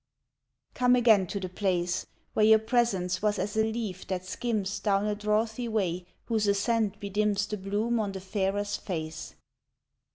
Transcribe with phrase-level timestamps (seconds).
[0.73, 5.05] _)COME again to the place Where your presence was as a leaf that skims Down
[5.05, 9.35] a drouthy way whose ascent bedims The bloom on the farer's face.